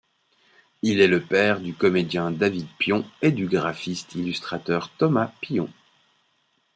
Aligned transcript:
Il 0.81 0.99
est 0.99 1.05
le 1.07 1.21
père 1.21 1.59
du 1.61 1.75
comédien 1.75 2.31
David 2.31 2.65
Pion 2.79 3.05
et 3.21 3.31
du 3.31 3.45
graphiste-illustrateur 3.45 4.89
Thomas 4.97 5.31
Pion. 5.43 5.69